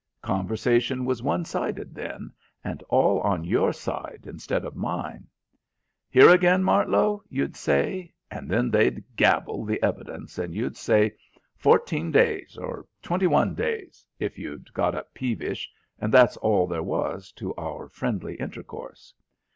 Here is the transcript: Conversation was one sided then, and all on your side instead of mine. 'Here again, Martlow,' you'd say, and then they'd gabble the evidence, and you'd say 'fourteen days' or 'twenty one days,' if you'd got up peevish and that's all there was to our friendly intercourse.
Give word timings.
Conversation 0.23 1.05
was 1.05 1.21
one 1.21 1.45
sided 1.45 1.93
then, 1.93 2.31
and 2.63 2.81
all 2.89 3.19
on 3.19 3.43
your 3.43 3.71
side 3.71 4.21
instead 4.25 4.65
of 4.65 4.75
mine. 4.75 5.27
'Here 6.09 6.27
again, 6.29 6.63
Martlow,' 6.63 7.21
you'd 7.29 7.55
say, 7.55 8.11
and 8.31 8.49
then 8.49 8.71
they'd 8.71 9.03
gabble 9.15 9.63
the 9.63 9.79
evidence, 9.85 10.39
and 10.39 10.55
you'd 10.55 10.75
say 10.75 11.13
'fourteen 11.55 12.11
days' 12.11 12.57
or 12.57 12.87
'twenty 13.03 13.27
one 13.27 13.53
days,' 13.53 14.03
if 14.17 14.39
you'd 14.39 14.73
got 14.73 14.95
up 14.95 15.13
peevish 15.13 15.69
and 15.99 16.11
that's 16.11 16.35
all 16.37 16.65
there 16.65 16.81
was 16.81 17.31
to 17.33 17.53
our 17.55 17.87
friendly 17.87 18.33
intercourse. 18.37 19.13